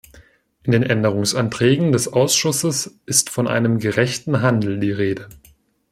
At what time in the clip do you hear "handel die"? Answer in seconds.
4.41-4.89